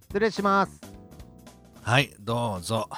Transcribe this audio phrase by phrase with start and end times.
[0.00, 0.80] 失礼します。
[1.82, 2.88] はいどうぞ。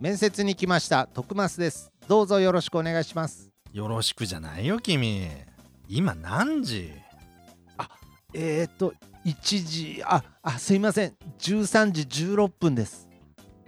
[0.00, 1.92] 面接に来ました徳増です。
[2.08, 3.50] どうぞよろしくお願いします。
[3.72, 5.28] よろしくじゃないよ君。
[5.88, 6.90] 今何時？
[8.34, 11.14] えー、っと1時ああすいません。
[11.38, 13.08] 13時16分です。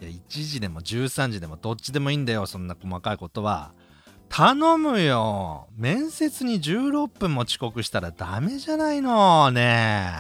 [0.00, 3.72] いや1時でも13時でもどっちでもいいんだよそんな細かいことは
[4.29, 5.68] 頼むよ。
[5.77, 9.50] 面接に16分も遅刻したらダメじゃないの。
[9.50, 10.12] ね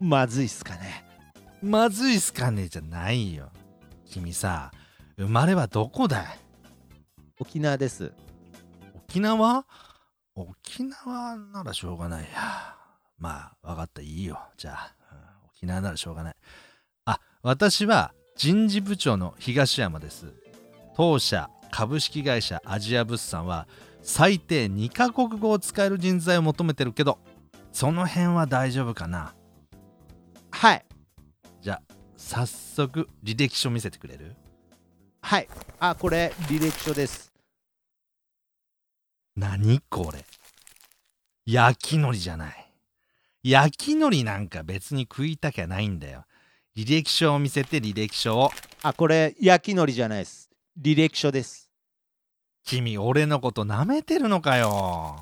[0.00, 1.04] まずいっすかね。
[1.06, 3.50] えまずいっすかねじゃないよ。
[4.06, 4.72] 君さ
[5.16, 6.22] 生まれはどこだ？
[6.22, 6.26] い
[7.38, 8.12] 沖縄です。
[8.94, 9.64] 沖縄？
[10.34, 12.24] 沖縄ならしょうがない。
[12.24, 12.74] や
[13.18, 14.00] まあ分かった。
[14.00, 14.40] いいよ。
[14.56, 15.18] じゃあ、うん
[15.54, 16.34] 沖縄ならしょうがない。
[17.04, 20.32] あ私は人事部長の東山です。
[20.96, 23.66] 当社株式会社アジア物産は
[24.02, 27.18] 最低2カ国語を使える人材を求めてるけど
[27.72, 29.32] その辺は大丈夫かな？
[30.50, 30.84] はい。
[31.62, 34.34] じゃあ早速履歴書見せてくれる？
[35.22, 35.48] はい。
[35.78, 37.32] あこれ履歴書です。
[39.36, 40.24] 何これ？
[41.46, 42.72] 焼き海苔じゃない。
[43.42, 46.24] 焼き海苔なんか別に食いたきゃないんだよ。
[46.76, 48.50] 履歴書を見せて履歴書を。
[48.82, 50.49] あこれ焼き海苔じゃないです
[50.82, 51.70] 履歴書です。
[52.64, 55.16] 君俺のこと舐めてるのかよ。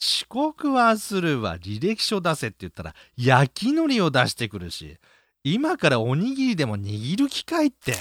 [0.00, 1.56] 遅刻はするわ。
[1.58, 4.98] 履歴書出せって言ったら焼き海苔を出してくるし。
[5.42, 7.94] 今からおにぎりでも握る機会って。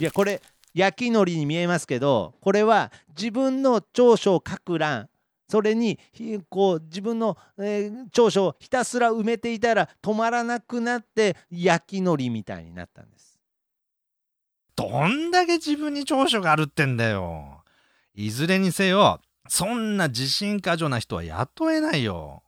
[0.00, 0.42] いやこれ
[0.74, 5.08] 焼き海苔に見えますけどこれは自分の長所を書く欄。
[5.48, 13.27] それにひこう自分の、えー長所をひたすら埋めていたら止まらなくなって焼き海苔みたいになったんです
[14.78, 17.64] どんだけ自分に長所があるってんだよ。
[18.14, 22.44] いずれにせよそんな自信過剰な人は雇えないよ。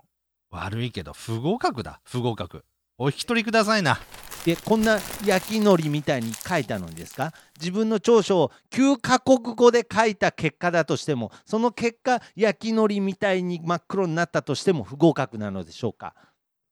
[0.50, 2.00] 悪いけど不合格だ。
[2.04, 2.64] 不合格。
[2.98, 3.98] お引き取りくださいな。
[4.44, 7.32] でこんな焼き海苔みたいに書いたのにですか？
[7.58, 16.14] 自分の長所を9カ国語で書いた結果だとしてもその結果焼き海苔みたいに真っ黒になったとしても不合格なのでしょうか？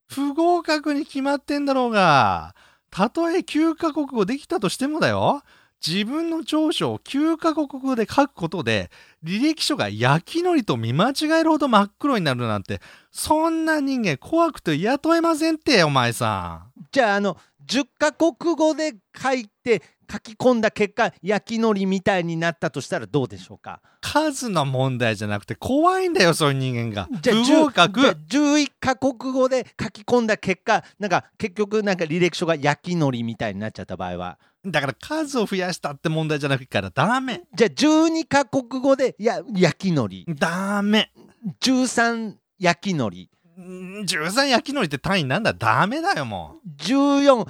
[0.07, 2.55] 不合格に決まってんだろうが
[2.91, 5.43] たとえ9カ国語できたとしてもだよ。
[5.87, 8.91] 自分の長所を9カ国語で書くことで
[9.23, 12.81] 履歴書が焼きのりと見間違えるほど真っ黒になるなんて
[13.13, 16.85] そんな人間怖くて雇えませんってお前さん。
[16.91, 23.81] じゃああの10カ国語で書いて書き込んだ結果焼き海苔みたいになったとしたらどうでしょうか？
[24.01, 27.09] 数の問題じゃなくて怖いんだよそういう人間が。
[27.21, 28.01] じゃあ不合格。
[28.01, 34.39] じゃあ11カ国語で書き込んだ結果なんか結局なんか履歴書が焼き海苔みたいになっちゃった場合は。
[34.65, 37.43] だから数を増やしたって問題じゃなくからダメ。
[37.55, 40.35] じゃあ12カ国語でや焼き海苔。
[40.35, 41.13] ダメ。
[41.61, 43.29] 13焼き海苔。
[43.61, 45.53] ん13焼き海苔って単位なんだ？
[45.53, 47.47] ダメだよも14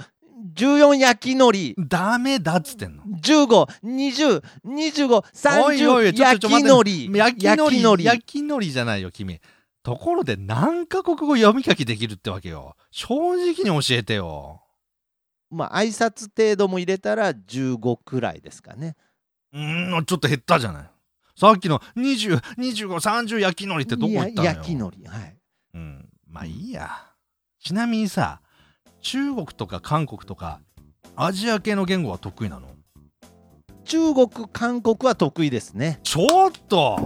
[0.55, 9.39] 14焼き海苔うダメだっつってんの？15202530おいおいちょっ焼き海苔焼き海苔焼焼き海苔じゃないよ君。
[9.81, 12.75] ところで何カ国語読み書きできるってわけよ。
[12.91, 14.61] 正直に教えてよ。
[15.49, 18.95] まあ挨拶程度も入れたら15くらいですかね。
[19.53, 20.89] うーんちょっと減ったじゃない。
[21.35, 24.51] さっきの202530焼き海苔ってどこ行ったのよ？
[24.55, 25.37] 焼き海苔はい。
[25.73, 26.89] うんまあいいや。
[27.61, 28.41] ちなみにさ
[29.01, 30.59] 中国とか韓国とか
[31.15, 32.67] アジア系の言語は得意なの？
[33.85, 35.99] 中国韓国は得意ですね。
[36.03, 36.97] ちょっと！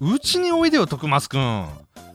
[0.00, 1.68] うちにおいでよ徳増くん。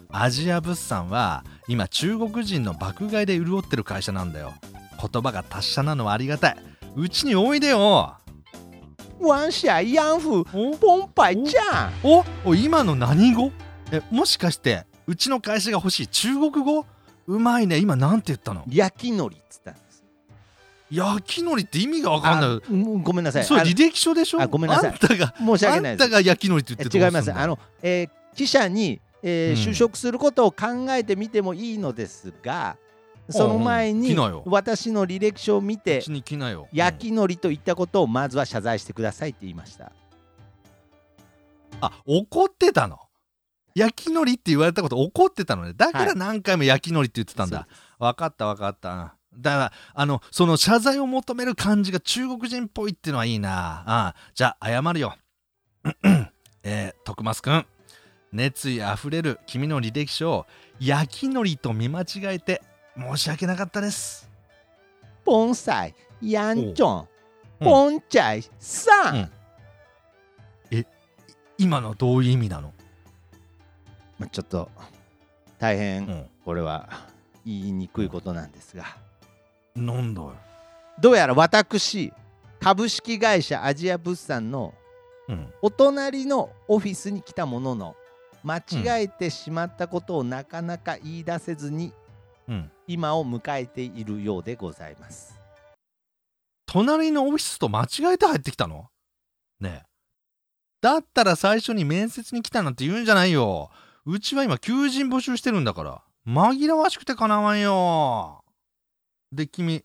[0.10, 4.54] アジア物産は今中国人の爆買いで潤ってる会社なんだよ。
[5.00, 6.58] 言葉が達者なのはありがたい。
[6.96, 8.18] うちにおいでよ。
[9.20, 10.78] ワンシャイヤンフお？
[10.78, 11.94] ポンパイちゃん。
[12.04, 12.24] お？
[12.46, 12.56] お？
[12.56, 13.52] 今の何語？
[13.92, 16.86] えもしかしてうちの会社が欲しい中国語？
[17.28, 17.78] うまいね。
[17.78, 18.64] 今なんて言ったの？
[18.68, 20.04] 焼き海苔っつったんです。
[20.92, 23.02] 焼き海苔って意味がわかんない。
[23.02, 23.44] ごめんなさい。
[23.46, 24.42] そうあの履歴書でしょ？
[24.42, 24.92] あごめんなさい。
[24.92, 27.34] あんたが申し訳ないあんたが焼き海苔って言ってえ違います。
[27.34, 29.72] あの、えー記者に、えーうん。
[29.72, 32.78] 就職することを考えてみてもいいのですが
[33.30, 34.02] その前うん。
[34.02, 34.16] に
[34.46, 36.04] 私の履歴書を見うて
[36.74, 39.92] 焼き海苔と言ったことをまずは謝罪してくださいって言いました。
[41.80, 43.00] あ怒ってたの？
[43.76, 45.74] 焼き海苔って言われたこと怒ってたのね。
[45.76, 46.08] だかはい。
[46.08, 47.82] ら何回も焼き海苔って言ってたんだ、そうです。
[48.00, 49.16] 分かった分かった。
[49.36, 53.84] だからあのその謝罪を求める感じが中国人っぽいっていうのはいいな。
[53.86, 55.16] あじゃあ謝るよ。
[56.64, 57.66] えー、徳増くん。
[58.32, 60.46] 熱意あふれる君の履歴書を
[60.80, 62.62] 焼き海苔と見間違えて
[62.98, 64.30] 申し訳なかったです。
[65.26, 67.08] ポンサイヤンチョン。
[67.60, 67.64] う。
[67.64, 67.66] ん。
[67.68, 70.86] ポンチャイさん、うん。
[71.58, 72.74] 今のどういう意味なの？
[74.24, 74.70] まあ、ちょっと
[75.60, 76.26] 大変うん。
[76.46, 76.88] これは
[77.46, 78.86] 言いにくいことなんですが。
[79.76, 80.34] なんだよ。
[81.00, 82.14] どうやら私
[82.62, 84.74] 株式会社アジア物産の
[85.28, 85.54] うん。
[85.62, 87.96] お隣のオフィスに来たものの
[88.44, 91.92] 間違えてしまったことをなかなか言い出せずに
[92.48, 92.72] うん。
[92.88, 95.38] 今を迎えているようでございます。
[96.66, 98.88] 隣のオフィスと間違えて入ってきたの？
[99.60, 99.86] ねえ。
[100.82, 103.70] だったら最初に面接に来たなんて言うんじゃないよ
[104.06, 106.02] うちは今求人募集してるんだから。
[106.28, 108.44] 紛らわしくてかなわんよ。
[109.32, 109.84] で君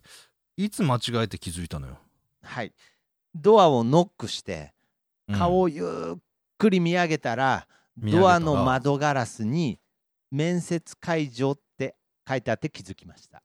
[0.57, 1.99] いつ間違えて気づいたのよ、
[2.43, 2.73] はい。
[3.35, 4.75] ドアをノックして
[5.29, 5.37] うん。
[5.37, 6.19] 顔をゆっ
[6.59, 7.67] くり見上げたら、
[7.97, 8.23] 見上げたら？
[8.23, 9.79] ドアの窓ガラスに
[10.31, 11.97] 面接会場って
[12.29, 13.43] 書いてあって気づきました。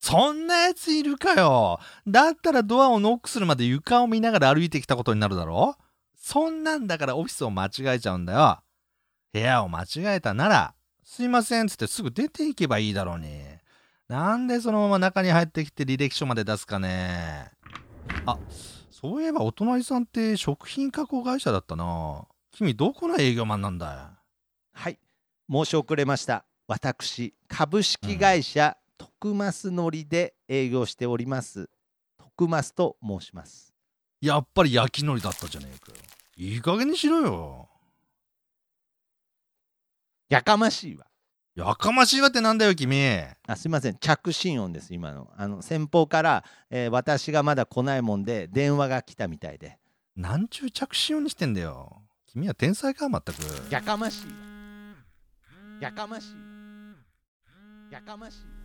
[0.00, 1.80] そんなやついるかよ。
[2.06, 5.76] だったらドアをノックするまで床を見ながら歩いてきたことになるだろ？
[6.14, 8.60] そんなんだからオフィスを間違えちゃうんだよ
[9.32, 13.42] 部屋を間違えたならすいませんっつってすぐ出ていけばいいだろうに。
[14.08, 17.50] なんでそのまま中に入ってきて履歴書まで出すかね。
[18.26, 18.38] あ
[18.90, 22.26] そういえばお隣さんって食品加工会社だったな。
[22.52, 23.98] 君どこの営業マンなんだよ
[24.74, 24.98] はい。
[25.50, 26.44] 申し遅れました。
[26.66, 31.70] 私株式会社、徳増のりで営業しております。
[32.18, 33.72] 徳増と申します。
[34.20, 35.98] やっぱり焼き海苔だったじゃねえかよ。
[36.36, 37.67] いい加減にしろよ
[40.28, 41.06] やかましいわ。
[41.54, 42.96] やかましいわってなんだよ君。
[43.46, 43.96] あすいません。
[43.96, 45.30] 着信音です今の。
[45.36, 49.78] あの先方から、えー私がまだ来ないもんで電話が来たみたいで。
[50.16, 52.02] なんちゅう着信音にしてんだよ。
[52.26, 53.38] 君は天才かまったく。
[53.70, 54.32] やかましいわ。
[55.80, 56.38] やかましいわ。
[57.90, 58.38] やかましい。
[58.38, 58.57] わ